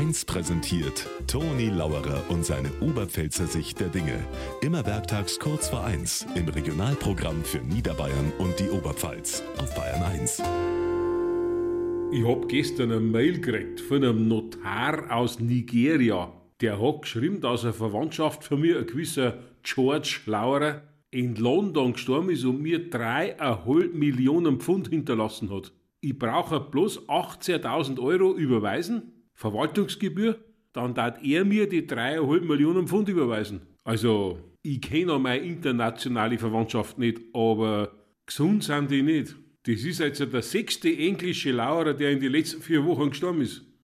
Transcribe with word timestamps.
1 0.00 0.24
präsentiert 0.24 1.06
Toni 1.26 1.68
Lauerer 1.68 2.24
und 2.30 2.42
seine 2.42 2.70
Oberpfälzer 2.80 3.46
Sicht 3.46 3.80
der 3.80 3.88
Dinge. 3.88 4.18
Immer 4.62 4.86
werktags 4.86 5.38
kurz 5.38 5.68
vor 5.68 5.84
1 5.84 6.26
im 6.36 6.48
Regionalprogramm 6.48 7.44
für 7.44 7.58
Niederbayern 7.58 8.32
und 8.38 8.58
die 8.58 8.70
Oberpfalz 8.70 9.42
auf 9.58 9.74
Bayern 9.74 10.02
1. 10.02 10.42
Ich 12.12 12.26
hab 12.26 12.48
gestern 12.48 12.92
eine 12.92 13.00
Mail 13.00 13.42
gekriegt 13.42 13.78
von 13.78 14.02
einem 14.02 14.26
Notar 14.26 15.14
aus 15.14 15.38
Nigeria. 15.38 16.32
Der 16.62 16.80
hat 16.80 17.02
geschrieben, 17.02 17.42
dass 17.42 17.64
eine 17.64 17.74
Verwandtschaft 17.74 18.42
von 18.42 18.58
mir, 18.58 18.78
ein 18.78 18.86
gewisser 18.86 19.34
George 19.62 20.20
Lauerer, 20.24 20.80
in 21.10 21.34
London 21.34 21.92
gestorben 21.92 22.30
ist 22.30 22.46
und 22.46 22.62
mir 22.62 22.88
dreieinhalb 22.88 23.92
Millionen 23.92 24.60
Pfund 24.60 24.88
hinterlassen 24.88 25.50
hat. 25.50 25.74
Ich 26.00 26.18
brauche 26.18 26.58
bloß 26.58 27.06
18.000 27.06 28.00
Euro 28.00 28.32
überweisen, 28.32 29.19
Verwaltungsgebühr, 29.40 30.38
dann 30.74 30.92
darf 30.94 31.18
er 31.22 31.46
mir 31.46 31.66
die 31.66 31.86
dreieinhalb 31.86 32.44
Millionen 32.44 32.86
Pfund 32.86 33.08
überweisen. 33.08 33.62
Also, 33.84 34.38
ich 34.62 34.82
kenne 34.82 35.18
meine 35.18 35.42
internationale 35.42 36.38
Verwandtschaft 36.38 36.98
nicht, 36.98 37.22
aber 37.32 37.90
gesund 38.26 38.64
sind 38.64 38.90
die 38.90 39.02
nicht. 39.02 39.34
Das 39.62 39.82
ist 39.82 40.02
also 40.02 40.26
der 40.26 40.42
sechste 40.42 40.94
englische 40.94 41.52
Lauerer, 41.52 41.94
der 41.94 42.10
in 42.10 42.20
den 42.20 42.32
letzten 42.32 42.60
vier 42.60 42.84
Wochen 42.84 43.08
gestorben 43.08 43.40
ist. 43.40 43.62